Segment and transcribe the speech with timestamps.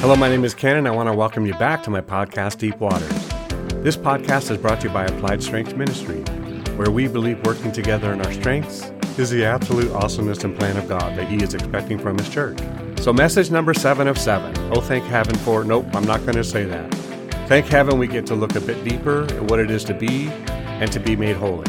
[0.00, 2.58] Hello, my name is Ken, and I want to welcome you back to my podcast,
[2.58, 3.08] Deep Waters.
[3.82, 6.20] This podcast is brought to you by Applied Strength Ministry,
[6.76, 10.88] where we believe working together in our strengths is the absolute awesomeness and plan of
[10.88, 12.60] God that He is expecting from His church.
[13.00, 14.56] So, message number seven of seven.
[14.72, 16.94] Oh, thank heaven for, nope, I'm not going to say that.
[17.48, 20.28] Thank heaven we get to look a bit deeper at what it is to be
[20.28, 21.66] and to be made holy.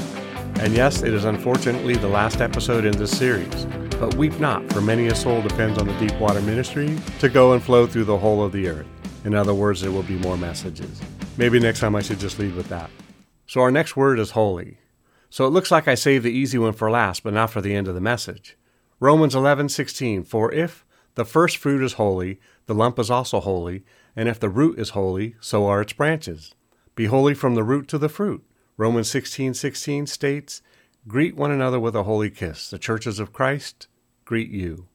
[0.59, 3.66] And yes, it is unfortunately the last episode in this series.
[4.00, 7.51] But weep not, for many a soul depends on the deep water ministry to go
[7.51, 8.87] and flow through the whole of the earth.
[9.25, 11.01] In other words, there will be more messages.
[11.36, 12.89] Maybe next time I should just lead with that.
[13.46, 14.77] So our next word is holy.
[15.29, 17.75] So it looks like I saved the easy one for last, but not for the
[17.75, 18.57] end of the message.
[19.01, 20.86] Romans 11:16 For if
[21.16, 23.83] the first fruit is holy, the lump is also holy,
[24.16, 26.55] and if the root is holy, so are its branches.
[26.96, 28.46] Be holy from the root to the fruit.
[28.77, 30.61] Romans 16:16 states,
[31.05, 32.69] Greet one another with a holy kiss.
[32.69, 33.88] The churches of Christ
[34.30, 34.86] greet you.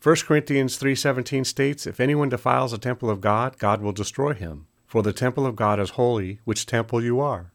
[0.00, 4.66] 1 Corinthians 3:17 states, If anyone defiles the temple of God, God will destroy him,
[4.86, 7.50] for the temple of God is holy, which temple you are.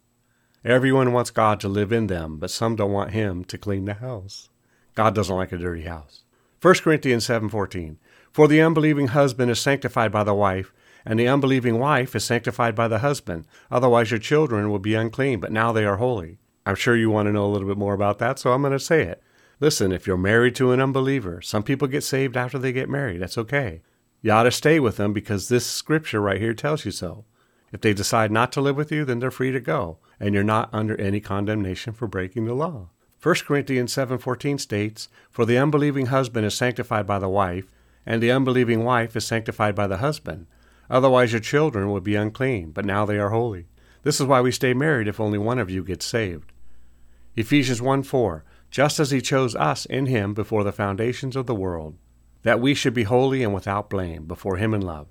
[0.65, 3.93] Everyone wants God to live in them, but some don't want him to clean the
[3.93, 4.49] house.
[4.95, 6.23] God doesn't like a dirty house.
[6.61, 7.95] 1 Corinthians 7:14
[8.33, 10.73] For the unbelieving husband is sanctified by the wife,
[11.05, 13.45] and the unbelieving wife is sanctified by the husband.
[13.71, 16.37] Otherwise your children will be unclean, but now they are holy.
[16.65, 18.73] I'm sure you want to know a little bit more about that, so I'm going
[18.73, 19.23] to say it.
[19.61, 23.21] Listen, if you're married to an unbeliever, some people get saved after they get married.
[23.21, 23.81] That's okay.
[24.21, 27.25] You ought to stay with them because this scripture right here tells you so.
[27.71, 30.43] If they decide not to live with you, then they're free to go, and you're
[30.43, 32.89] not under any condemnation for breaking the law.
[33.21, 37.65] 1 Corinthians 7:14 states, "For the unbelieving husband is sanctified by the wife,
[38.05, 40.47] and the unbelieving wife is sanctified by the husband.
[40.89, 43.67] Otherwise your children would be unclean, but now they are holy."
[44.03, 46.53] This is why we stay married if only one of you gets saved.
[47.35, 51.55] Ephesians 1 4 Just as he chose us in him before the foundations of the
[51.55, 51.97] world,
[52.43, 55.07] that we should be holy and without blame before him in love.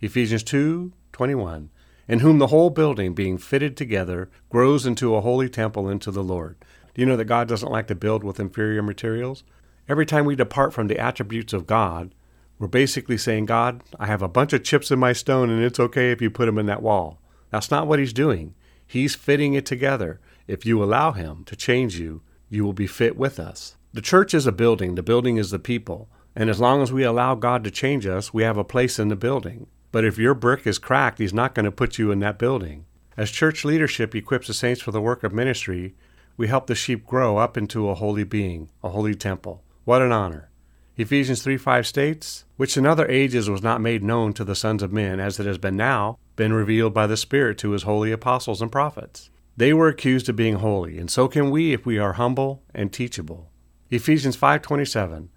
[0.00, 1.70] Ephesians 2 21
[2.08, 6.22] In whom the whole building, being fitted together, grows into a holy temple into the
[6.22, 6.56] Lord.
[6.94, 9.44] Do you know that God doesn't like to build with inferior materials?
[9.88, 12.14] Every time we depart from the attributes of God,
[12.58, 15.78] we're basically saying, God, I have a bunch of chips in my stone, and it's
[15.78, 17.20] okay if you put them in that wall.
[17.50, 18.54] That's not what he's doing.
[18.86, 20.20] He's fitting it together.
[20.46, 23.76] If you allow him to change you, you will be fit with us.
[23.92, 26.08] The church is a building, the building is the people.
[26.34, 29.08] And as long as we allow God to change us, we have a place in
[29.08, 29.68] the building.
[29.90, 32.84] But if your brick is cracked, he's not going to put you in that building.
[33.16, 35.94] As church leadership equips the saints for the work of ministry,
[36.36, 39.62] we help the sheep grow up into a holy being, a holy temple.
[39.86, 40.50] What an honor.
[40.98, 44.82] Ephesians 3 5 states, Which in other ages was not made known to the sons
[44.82, 48.12] of men, as it has been now, been revealed by the Spirit to his holy
[48.12, 49.30] apostles and prophets.
[49.56, 52.92] They were accused of being holy, and so can we if we are humble and
[52.92, 53.50] teachable.
[53.90, 55.28] Ephesians 5:27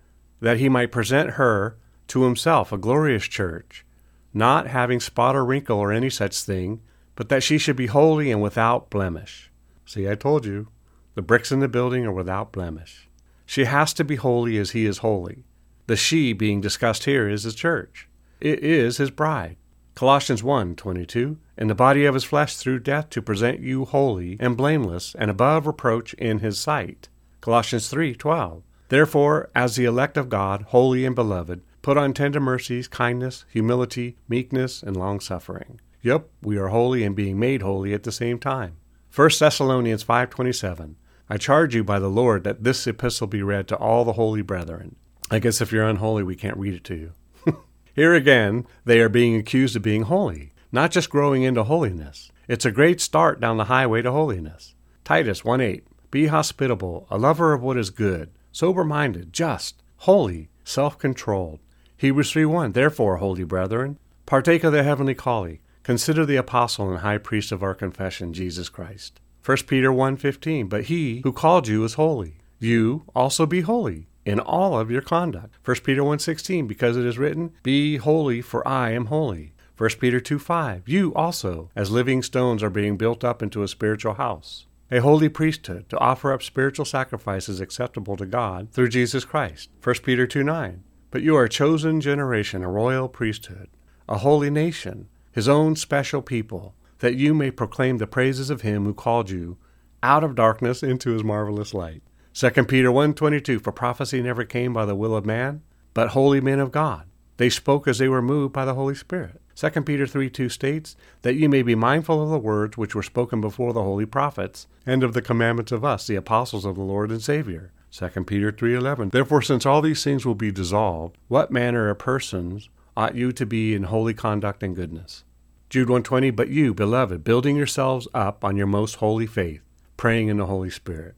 [0.41, 3.85] that he might present her to himself a glorious church,
[4.33, 6.81] not having spot or wrinkle or any such thing,
[7.15, 9.51] but that she should be holy and without blemish.
[9.85, 10.69] See, I told you,
[11.15, 13.09] the bricks in the building are without blemish.
[13.45, 15.43] She has to be holy as he is holy.
[15.87, 18.07] The she being discussed here is his church.
[18.39, 19.57] It is his bride.
[19.95, 24.55] Colossians 1:22 In the body of his flesh through death to present you holy and
[24.55, 27.09] blameless and above reproach in his sight.
[27.41, 32.87] Colossians 3:12 Therefore as the elect of God holy and beloved put on tender mercies
[32.87, 35.81] kindness humility meekness and long-suffering.
[36.01, 38.77] Yep, we are holy and being made holy at the same time.
[39.13, 40.95] 1 Thessalonians 5:27
[41.29, 44.41] I charge you by the Lord that this epistle be read to all the holy
[44.41, 44.95] brethren.
[45.29, 47.11] I guess if you're unholy we can't read it to you.
[47.93, 52.31] Here again, they are being accused of being holy, not just growing into holiness.
[52.47, 54.75] It's a great start down the highway to holiness.
[55.03, 55.83] Titus 1 8.
[56.11, 61.59] Be hospitable, a lover of what is good, sober minded, just, holy, self controlled.
[61.97, 62.71] Hebrews 3 1.
[62.71, 65.59] Therefore, holy brethren, partake of the heavenly calling.
[65.83, 69.19] Consider the apostle and high priest of our confession, Jesus Christ.
[69.45, 70.67] 1 Peter 1 15.
[70.67, 72.35] But he who called you is holy.
[72.59, 75.55] You also be holy in all of your conduct.
[75.63, 80.19] 1 Peter 1:16 because it is written, "Be holy for I am holy." 1 Peter
[80.19, 84.99] 2:5 You also as living stones are being built up into a spiritual house, a
[84.99, 89.69] holy priesthood to offer up spiritual sacrifices acceptable to God through Jesus Christ.
[89.81, 93.69] 1 Peter 2:9 But you are a chosen generation, a royal priesthood,
[94.09, 98.83] a holy nation, his own special people, that you may proclaim the praises of him
[98.83, 99.55] who called you
[100.03, 102.03] out of darkness into his marvelous light.
[102.33, 105.61] 2 Peter 1:22 For prophecy never came by the will of man,
[105.93, 107.05] but holy men of God.
[107.37, 109.39] They spoke as they were moved by the Holy Spirit.
[109.59, 113.41] 2 Peter 3:2 states that you may be mindful of the words which were spoken
[113.41, 117.11] before the holy prophets, and of the commandments of us, the apostles of the Lord
[117.11, 117.73] and Savior.
[117.91, 122.69] 2 Peter 3:11 Therefore since all these things will be dissolved, what manner of persons
[122.95, 125.25] ought you to be in holy conduct and goodness.
[125.69, 129.59] Jude 120, But you, beloved, building yourselves up on your most holy faith,
[129.97, 131.15] praying in the Holy Spirit.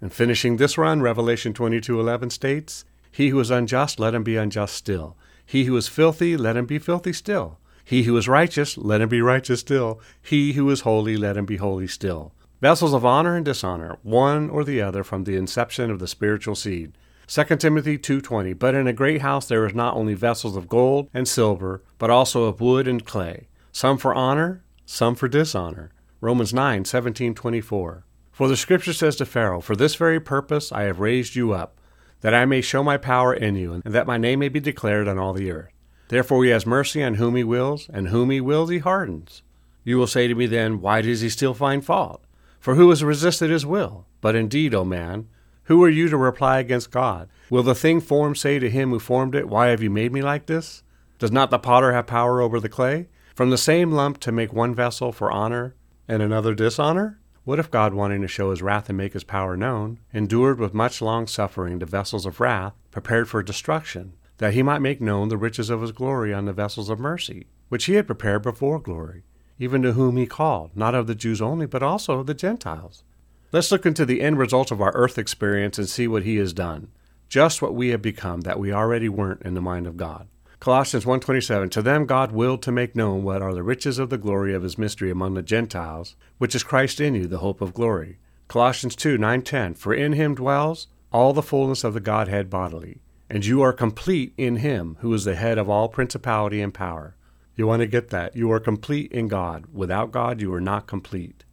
[0.00, 4.74] And finishing this run, Revelation 22:11 states, He who is unjust, let him be unjust
[4.74, 5.16] still.
[5.46, 7.60] He who is filthy, let him be filthy still.
[7.84, 10.00] He who is righteous, let him be righteous still.
[10.22, 12.32] He who is holy, let him be holy still.
[12.60, 16.54] Vessels of honor and dishonor, one or the other from the inception of the spiritual
[16.54, 16.92] seed.
[17.26, 21.10] 2 Timothy 2:20 But in a great house there is not only vessels of gold
[21.12, 25.90] and silver, but also of wood and clay, some for honor, some for dishonor.
[26.22, 28.02] Romans 9:17-24
[28.32, 31.78] For the scripture says to Pharaoh, For this very purpose I have raised you up,
[32.22, 35.06] that I may show my power in you, and that my name may be declared
[35.06, 35.73] on all the earth.
[36.08, 39.42] Therefore he has mercy on whom he wills, and whom he wills he hardens.
[39.84, 42.22] You will say to me then, Why does he still find fault?
[42.60, 44.06] For who has resisted his will?
[44.20, 45.28] But indeed, O man,
[45.64, 47.28] who are you to reply against God?
[47.50, 50.22] Will the thing formed say to him who formed it, Why have you made me
[50.22, 50.82] like this?
[51.18, 53.08] Does not the potter have power over the clay?
[53.34, 55.74] From the same lump to make one vessel for honor
[56.06, 57.18] and another dishonor?
[57.44, 60.72] What if God, wanting to show his wrath and make his power known, endured with
[60.72, 65.28] much long suffering the vessels of wrath prepared for destruction, that he might make known
[65.28, 68.78] the riches of his glory on the vessels of mercy, which he had prepared before
[68.80, 69.22] glory,
[69.58, 73.04] even to whom he called, not of the Jews only, but also of the Gentiles?
[73.52, 76.52] Let's look into the end result of our earth experience and see what he has
[76.52, 76.88] done.
[77.28, 80.28] Just what we have become that we already weren't in the mind of God.
[80.60, 84.18] Colossians 1:27 To them God willed to make known what are the riches of the
[84.18, 87.74] glory of his mystery among the Gentiles, which is Christ in you, the hope of
[87.74, 88.18] glory.
[88.48, 93.62] Colossians 2:9-10 For in him dwells all the fullness of the Godhead bodily, and you
[93.62, 97.16] are complete in him who is the head of all principality and power.
[97.56, 98.36] You want to get that.
[98.36, 99.66] You are complete in God.
[99.72, 101.44] Without God, you are not complete.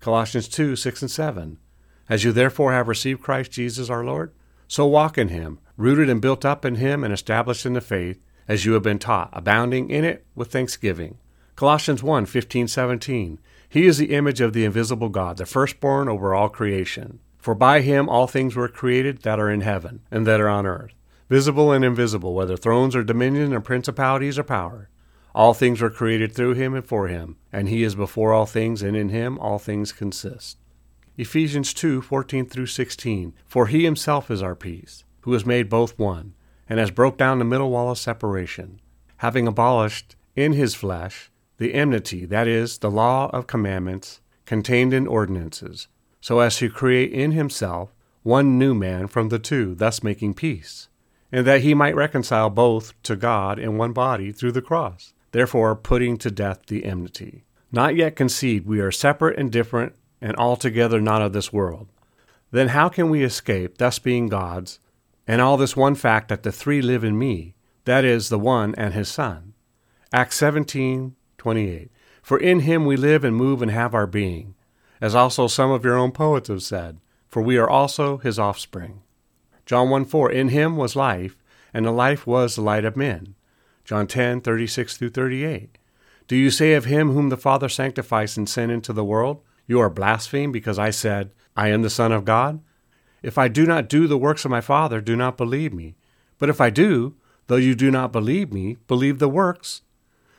[0.00, 1.58] Colossians 2 6 and 7.
[2.08, 4.32] As you therefore have received Christ Jesus our Lord,
[4.68, 8.20] so walk in him, rooted and built up in him and established in the faith,
[8.48, 11.18] as you have been taught, abounding in it with thanksgiving.
[11.56, 13.38] Colossians 1 15 17.
[13.68, 17.18] He is the image of the invisible God, the firstborn over all creation.
[17.38, 20.66] For by him all things were created that are in heaven and that are on
[20.66, 20.92] earth,
[21.28, 24.88] visible and invisible, whether thrones or dominions or principalities or power.
[25.34, 28.82] All things were created through him and for him, and he is before all things,
[28.82, 30.58] and in him all things consist.
[31.18, 33.34] Ephesians 2 14 through 16.
[33.46, 36.34] For he himself is our peace, who has made both one,
[36.68, 38.80] and has broke down the middle wall of separation,
[39.18, 45.06] having abolished in his flesh the enmity, that is, the law of commandments contained in
[45.06, 45.88] ordinances,
[46.20, 50.88] so as to create in himself one new man from the two, thus making peace,
[51.30, 55.76] and that he might reconcile both to God in one body through the cross therefore
[55.76, 57.44] putting to death the enmity.
[57.70, 61.88] Not yet conceived, we are separate and different, and altogether not of this world.
[62.52, 64.78] Then how can we escape, thus being God's,
[65.26, 68.74] and all this one fact that the three live in me, that is, the one
[68.76, 69.52] and his Son?
[70.10, 71.90] Acts 17 28.
[72.22, 74.54] For in him we live and move and have our being,
[75.02, 76.98] as also some of your own poets have said,
[77.28, 79.02] for we are also his offspring.
[79.66, 80.30] John 1 4.
[80.32, 81.36] In him was life,
[81.74, 83.34] and the life was the light of men.
[83.84, 85.78] John 10, 36 through 38.
[86.28, 89.80] Do you say of him whom the Father sanctifies and sent into the world, You
[89.80, 92.60] are blasphemed because I said, I am the Son of God?
[93.22, 95.96] If I do not do the works of my Father, do not believe me.
[96.38, 97.14] But if I do,
[97.46, 99.82] though you do not believe me, believe the works,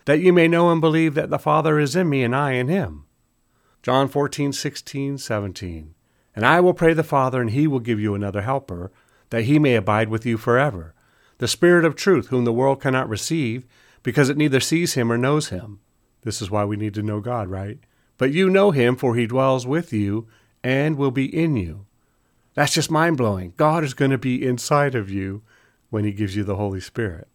[0.05, 2.67] that you may know and believe that the Father is in me and I in
[2.67, 3.05] him.
[3.81, 5.95] John 14, 16, 17.
[6.35, 8.91] And I will pray the Father, and he will give you another helper,
[9.29, 10.93] that he may abide with you forever
[11.37, 13.65] the Spirit of truth, whom the world cannot receive,
[14.03, 15.79] because it neither sees him or knows him.
[16.23, 17.79] This is why we need to know God, right?
[18.17, 20.27] But you know him, for he dwells with you
[20.63, 21.85] and will be in you.
[22.55, 23.53] That's just mind blowing.
[23.55, 25.43] God is going to be inside of you
[25.89, 27.27] when he gives you the Holy Spirit.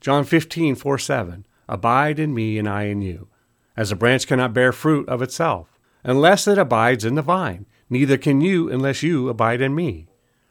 [0.00, 1.46] John 15, 4 7.
[1.68, 3.28] Abide in me, and I in you.
[3.76, 8.16] As a branch cannot bear fruit of itself, unless it abides in the vine, neither
[8.16, 10.06] can you unless you abide in me.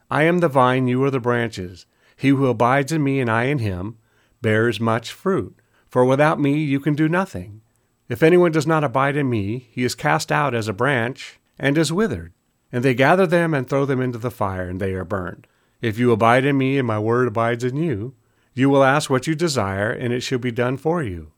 [0.10, 1.86] I am the vine, you are the branches.
[2.16, 3.98] He who abides in me and I in him
[4.42, 5.56] bears much fruit,
[5.90, 7.62] for without me you can do nothing.
[8.10, 11.78] If anyone does not abide in me, he is cast out as a branch and
[11.78, 12.34] is withered.
[12.72, 15.48] And they gather them and throw them into the fire, and they are burned.
[15.82, 18.16] If you abide in me and my word abides in you,
[18.54, 21.32] you will ask what you desire, and it shall be done for you.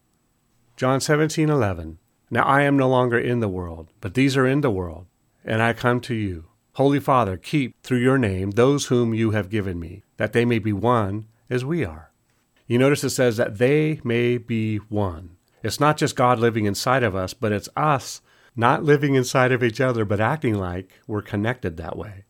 [0.75, 1.97] John 17:11
[2.29, 5.05] Now I am no longer in the world, but these are in the world,
[5.43, 6.45] and I come to you.
[6.75, 10.59] Holy Father, keep through your name those whom you have given me, that they may
[10.59, 12.11] be one as we are.
[12.67, 15.37] You notice it says that they may be one.
[15.63, 18.21] It's not just God living inside of us, but it's us
[18.57, 22.25] not living inside of each other, but acting like we're connected that way.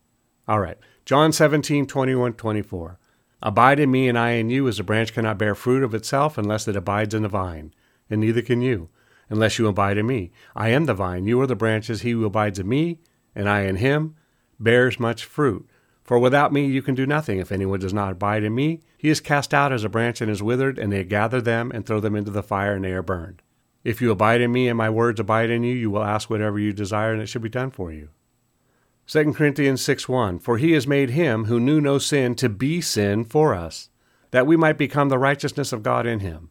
[0.47, 2.99] All right, John 17, 21, 24.
[3.41, 6.37] Abide in me, and I in you, as a branch cannot bear fruit of itself
[6.37, 7.73] unless it abides in the vine,
[8.11, 8.89] and neither can you,
[9.27, 10.31] unless you abide in me.
[10.55, 12.01] I am the vine, you are the branches.
[12.01, 12.99] He who abides in me,
[13.33, 14.15] and I in him,
[14.59, 15.67] bears much fruit.
[16.03, 17.39] For without me you can do nothing.
[17.39, 20.29] If anyone does not abide in me, he is cast out as a branch and
[20.29, 23.01] is withered, and they gather them and throw them into the fire, and they are
[23.01, 23.41] burned.
[23.83, 26.59] If you abide in me, and my words abide in you, you will ask whatever
[26.59, 28.09] you desire, and it shall be done for you.
[29.07, 32.81] 2 Corinthians 6 1 For he has made him who knew no sin to be
[32.81, 33.89] sin for us,
[34.31, 36.49] that we might become the righteousness of God in him.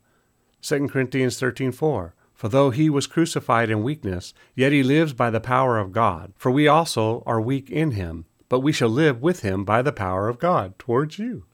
[0.62, 5.30] 2 Corinthians thirteen four For though he was crucified in weakness, yet he lives by
[5.30, 6.32] the power of God.
[6.36, 9.92] For we also are weak in him, but we shall live with him by the
[9.92, 11.44] power of God towards you.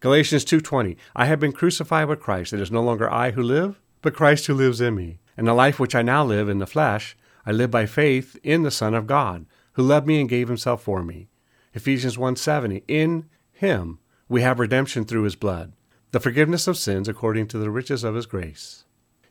[0.00, 3.80] Galatians 2:20 I have been crucified with Christ it is no longer I who live
[4.02, 6.66] but Christ who lives in me and the life which I now live in the
[6.66, 10.48] flesh I live by faith in the son of God who loved me and gave
[10.48, 11.28] himself for me.
[11.74, 15.72] Ephesians 1:70 In him we have redemption through his blood,
[16.12, 18.85] the forgiveness of sins according to the riches of his grace.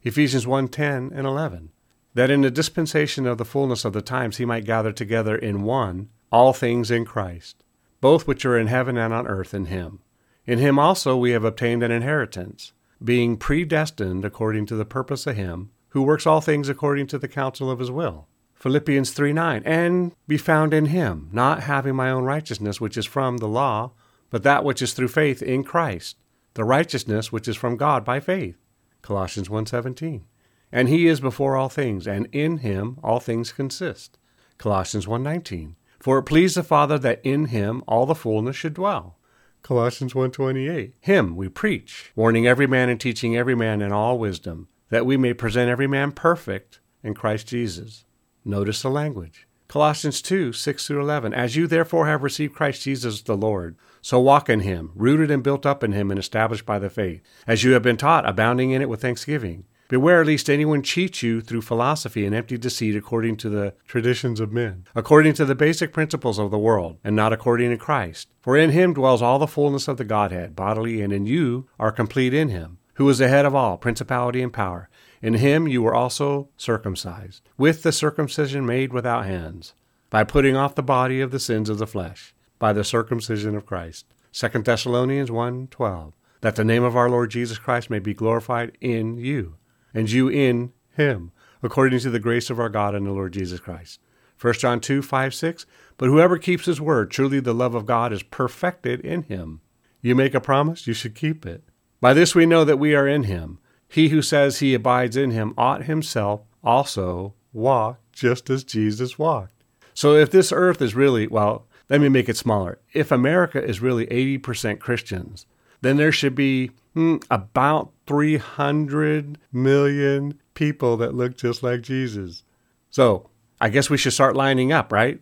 [0.07, 1.71] Ephesians 1:10 and 11
[2.13, 5.63] That in the dispensation of the fullness of the times he might gather together in
[5.63, 7.63] one all things in Christ,
[8.01, 10.01] both which are in heaven and on earth in him.
[10.45, 12.71] In him also we have obtained an inheritance,
[13.03, 17.27] being predestined according to the purpose of him who works all things according to the
[17.27, 22.12] counsel of his will Philippians 3 9, and be found in him, not having my
[22.12, 23.91] own righteousness which is from the law,
[24.29, 26.17] but that which is through faith in Christ,
[26.53, 28.57] the righteousness which is from God by faith.
[29.05, 30.24] Colossians 1:17.
[30.71, 34.17] And he is before all things, and in him all things consist.
[34.57, 35.75] Colossians 1:19.
[36.00, 39.19] For it pleased the Father that in him all the fullness should dwell.
[39.62, 40.95] Colossians 1:28.
[41.01, 45.17] Him we preach, warning every man and teaching every man in all wisdom, that we
[45.17, 48.05] may present every man perfect in Christ Jesus.
[48.43, 49.47] Notice the language.
[49.67, 51.34] Colossians 2 6 through 11.
[51.34, 55.43] As you therefore have received Christ Jesus the Lord, so walk in him, rooted and
[55.43, 58.72] built up in him and established by the faith, as you have been taught, abounding
[58.72, 59.65] in it with thanksgiving.
[59.88, 64.51] Beware lest anyone cheat you through philosophy and empty deceit according to the traditions of
[64.51, 68.27] men, according to the basic principles of the world, and not according to Christ.
[68.41, 71.91] For in him dwells all the fullness of the Godhead bodily, and in you are
[71.91, 74.89] complete in him, who is the head of all principality and power.
[75.25, 79.74] In him you were also circumcised, with the circumcision made without hands,
[80.12, 83.65] by putting off the body of the sins of the flesh, by the circumcision of
[83.65, 84.05] Christ.
[84.34, 86.13] 2 Thessalonians 1:12.
[86.41, 89.55] That the name of our Lord Jesus Christ may be glorified in you,
[89.96, 91.32] and you in him,
[91.63, 94.00] according to the grace of our God and the Lord Jesus Christ.
[94.39, 95.65] 1 John 2, 5, 6.
[95.98, 99.62] But whoever keeps his word, truly the love of God is perfected in him.
[100.03, 101.63] You make a promise, you should keep it.
[102.00, 103.58] By this we know that we are in him.
[103.88, 109.63] He who says he abides in him ought himself also walk just as Jesus walked.
[109.94, 112.80] So if this earth is really, well, let me make it smaller.
[112.94, 115.46] If America is really 80% Christians,
[115.82, 122.44] then there should be hmm, about 300 million people that look just like Jesus.
[122.89, 123.30] So
[123.62, 125.20] I guess we should start lining up, right?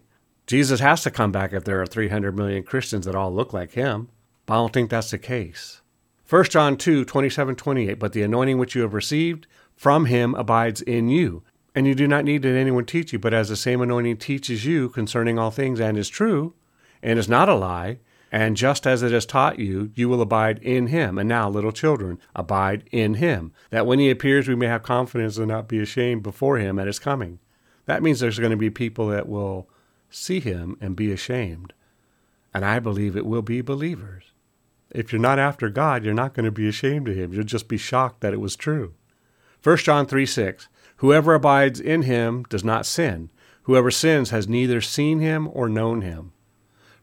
[0.48, 3.74] Jesus has to come back if there are 300 million Christians that all look like
[3.74, 4.10] him.
[4.46, 5.82] But I don't think that's the case.
[6.34, 8.00] 1 John 2 27 28.
[8.00, 11.44] But the anointing which you have received from him abides in you.
[11.76, 14.66] And you do not need that anyone teach you, but as the same anointing teaches
[14.66, 16.56] you concerning all things and is true,
[17.04, 18.00] and is not a lie,
[18.32, 21.20] and just as it has taught you, you will abide in him.
[21.20, 25.38] And now, little children, abide in him, that when he appears, we may have confidence
[25.38, 27.38] and not be ashamed before him at his coming.
[27.86, 29.70] That means there's going to be people that will
[30.10, 31.74] see him and be ashamed.
[32.56, 34.33] And I believe it will be believers.
[34.94, 37.34] If you're not after God, you're not going to be ashamed of him.
[37.34, 38.94] You'll just be shocked that it was true.
[39.64, 40.68] 1 John 3 6.
[40.98, 43.30] Whoever abides in him does not sin.
[43.64, 46.34] Whoever sins has neither seen him or known him.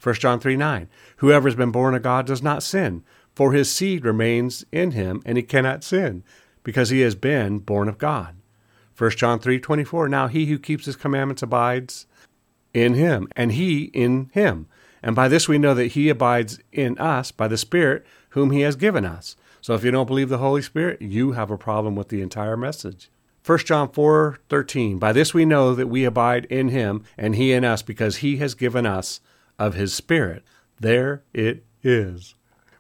[0.02, 0.88] 1 John 3 9.
[1.16, 3.02] Whoever has been born of God does not sin,
[3.35, 6.23] for his seed remains in him, and he cannot sin,
[6.62, 8.37] because he has been born of God.
[8.97, 10.09] 1 John 3 24.
[10.09, 12.06] Now he who keeps his commandments abides
[12.73, 14.66] in him, and he in him.
[15.02, 18.61] And by this we know that he abides in us by the Spirit whom he
[18.61, 19.37] has given us.
[19.61, 22.57] So if you don't believe the Holy Spirit, you have a problem with the entire
[22.57, 23.11] message.
[23.45, 27.64] 1 John 4:13 By this we know that we abide in him and he in
[27.64, 29.21] us because he has given us
[29.59, 30.45] of his spirit.
[30.78, 32.35] There it is.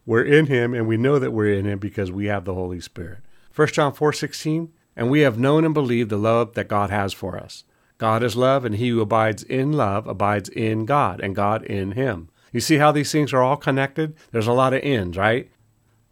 [0.04, 2.80] We're in him and we know that we're in him because we have the Holy
[2.80, 3.18] Spirit.
[3.54, 7.38] 1 John 4:16 And we have known and believed the love that God has for
[7.38, 7.64] us.
[8.00, 11.92] God is love, and he who abides in love abides in God, and God in
[11.92, 12.30] him.
[12.50, 14.16] You see how these things are all connected?
[14.32, 15.50] There's a lot of ends, right?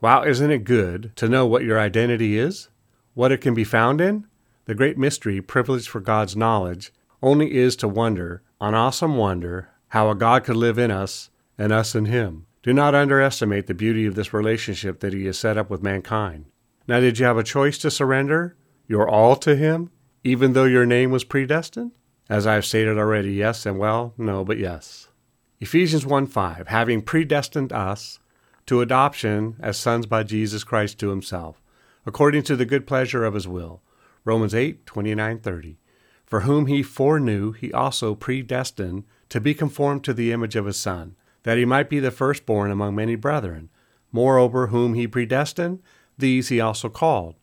[0.02, 2.68] Wow, isn't it good to know what your identity is?
[3.14, 4.26] What it can be found in?
[4.66, 6.92] The great mystery, privileged for God's knowledge,
[7.22, 11.72] only is to wonder, an awesome wonder, how a God could live in us and
[11.72, 12.44] us in him.
[12.62, 16.44] Do not underestimate the beauty of this relationship that He has set up with mankind.
[16.86, 19.90] Now, did you have a choice to surrender your all to Him,
[20.24, 21.92] even though your name was predestined?
[22.28, 25.08] As I have stated already, yes and well, no, but yes.
[25.60, 28.18] Ephesians 1 5, having predestined us
[28.66, 31.62] to adoption as sons by Jesus Christ to Himself,
[32.04, 33.80] according to the good pleasure of His will.
[34.24, 35.78] Romans 8 29 30.
[36.26, 40.76] For whom He foreknew, He also predestined to be conformed to the image of His
[40.76, 41.16] Son
[41.48, 43.70] that he might be the firstborn among many brethren.
[44.12, 45.80] Moreover, whom he predestined,
[46.16, 47.36] these he also called.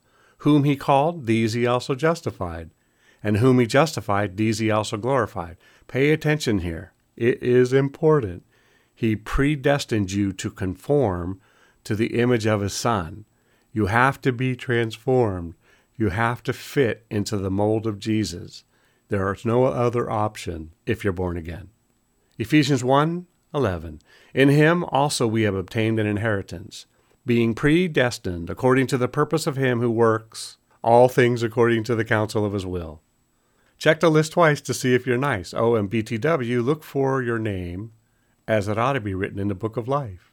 [0.45, 2.69] Whom he called, these he also justified.
[3.23, 5.57] And whom he justified, these he also glorified.
[5.87, 6.93] Pay attention here.
[7.17, 8.43] It is important.
[8.93, 11.41] He predestined you to conform
[11.83, 13.25] to the image of his Son.
[13.71, 15.55] You have to be transformed.
[15.95, 18.65] You have to fit into the mold of Jesus.
[19.07, 21.69] There is no other option if you're born again.
[22.37, 23.99] Ephesians 1 11.
[24.35, 26.85] In him also we have obtained an inheritance,
[27.25, 32.05] being predestined according to the purpose of him who works all things according to the
[32.05, 33.01] counsel of his will.
[33.77, 35.53] Check the list twice to see if you're nice.
[35.53, 37.91] Oh, and BTW, look for your name
[38.47, 40.31] as it ought to be written in the book of life.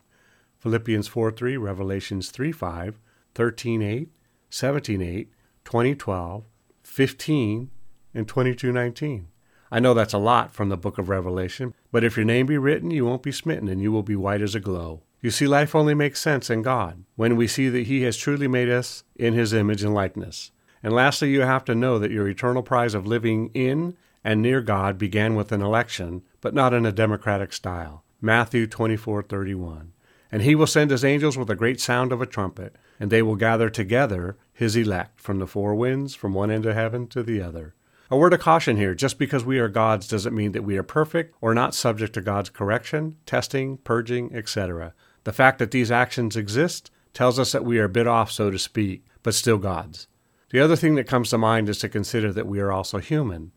[0.58, 3.00] Philippians 4 3, Revelations 3 5,
[3.34, 4.08] 13 8,
[4.50, 5.32] 17 8,
[5.64, 6.44] 20 12,
[6.82, 7.70] 15,
[8.14, 9.28] and 22 19.
[9.70, 12.58] I know that's a lot from the book of Revelation, but if your name be
[12.58, 15.02] written, you won't be smitten, and you will be white as a glow.
[15.22, 18.48] You see, life only makes sense in God when we see that He has truly
[18.48, 20.50] made us in His image and likeness.
[20.82, 24.60] And lastly, you have to know that your eternal prize of living in and near
[24.60, 28.02] God began with an election, but not in a democratic style.
[28.20, 29.92] Matthew 24:31.
[30.32, 33.22] And he will send his angels with a great sound of a trumpet, and they
[33.22, 37.22] will gather together his elect from the four winds, from one end of heaven to
[37.22, 37.74] the other.
[38.10, 40.82] A word of caution here just because we are God's doesn't mean that we are
[40.82, 44.94] perfect or not subject to God's correction, testing, purging, etc.
[45.24, 48.58] The fact that these actions exist tells us that we are bit off, so to
[48.58, 50.06] speak, but still God's.
[50.50, 53.52] The other thing that comes to mind is to consider that we are also human.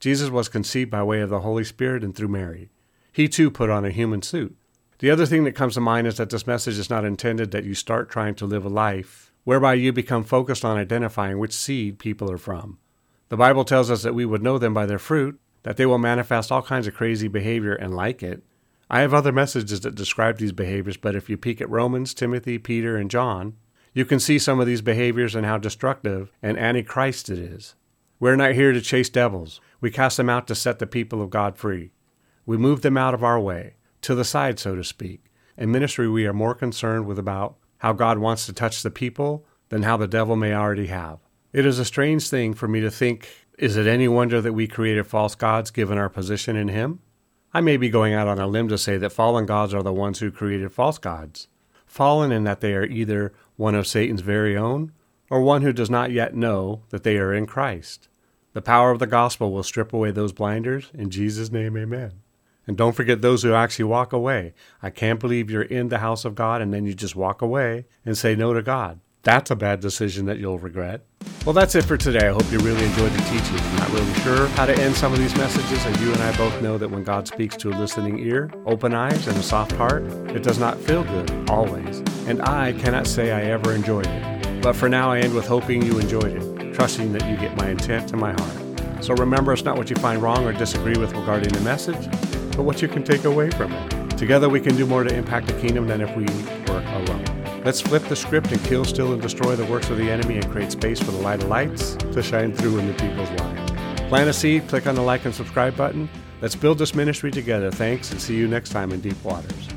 [0.00, 2.70] Jesus was conceived by way of the Holy Spirit and through Mary.
[3.12, 4.56] He too put on a human suit.
[4.98, 7.64] The other thing that comes to mind is that this message is not intended that
[7.64, 11.98] you start trying to live a life whereby you become focused on identifying which seed
[11.98, 12.78] people are from.
[13.28, 15.98] The Bible tells us that we would know them by their fruit, that they will
[15.98, 18.42] manifest all kinds of crazy behavior and like it.
[18.92, 22.58] I have other messages that describe these behaviors, but if you peek at Romans, Timothy,
[22.58, 23.56] Peter, and John,
[23.94, 27.74] you can see some of these behaviors and how destructive and antichrist it is.
[28.20, 29.62] We're not here to chase devils.
[29.80, 31.92] We cast them out to set the people of God free.
[32.44, 35.24] We move them out of our way, to the side, so to speak.
[35.56, 39.46] In ministry, we are more concerned with about how God wants to touch the people
[39.70, 41.18] than how the devil may already have.
[41.54, 43.26] It is a strange thing for me to think
[43.56, 47.00] is it any wonder that we created false gods given our position in Him?
[47.54, 49.92] I may be going out on a limb to say that fallen gods are the
[49.92, 51.48] ones who created false gods.
[51.86, 54.92] Fallen in that they are either one of Satan's very own
[55.28, 58.08] or one who does not yet know that they are in Christ.
[58.54, 60.90] The power of the gospel will strip away those blinders.
[60.94, 62.22] In Jesus' name, amen.
[62.66, 64.54] And don't forget those who actually walk away.
[64.82, 67.84] I can't believe you're in the house of God and then you just walk away
[68.04, 69.00] and say no to God.
[69.24, 71.06] That's a bad decision that you'll regret.
[71.46, 72.26] Well, that's it for today.
[72.26, 73.56] I hope you really enjoyed the teaching.
[73.56, 76.36] I'm not really sure how to end some of these messages, and you and I
[76.36, 79.72] both know that when God speaks to a listening ear, open eyes, and a soft
[79.72, 82.00] heart, it does not feel good, always.
[82.26, 84.62] And I cannot say I ever enjoyed it.
[84.62, 87.70] But for now, I end with hoping you enjoyed it, trusting that you get my
[87.70, 89.04] intent to my heart.
[89.04, 92.08] So remember, it's not what you find wrong or disagree with regarding the message,
[92.56, 94.18] but what you can take away from it.
[94.18, 96.24] Together, we can do more to impact the kingdom than if we
[96.72, 97.41] were alone.
[97.64, 100.50] Let's flip the script and kill, steal, and destroy the works of the enemy and
[100.50, 103.70] create space for the light of lights to shine through in the people's lives.
[104.08, 106.08] Plant a seed, click on the like and subscribe button.
[106.40, 107.70] Let's build this ministry together.
[107.70, 109.71] Thanks, and see you next time in Deep Waters.